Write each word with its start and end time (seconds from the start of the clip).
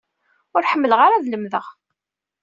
Ur 0.55 0.63
ḥemmleɣ 0.71 0.99
ara 1.01 1.15
ad 1.17 1.25
lemdeɣ. 1.27 1.65